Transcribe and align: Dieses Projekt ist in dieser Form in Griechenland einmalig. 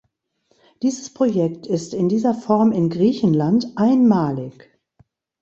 Dieses 0.81 1.13
Projekt 1.13 1.67
ist 1.67 1.93
in 1.93 2.09
dieser 2.09 2.33
Form 2.33 2.71
in 2.71 2.89
Griechenland 2.89 3.67
einmalig. 3.75 4.73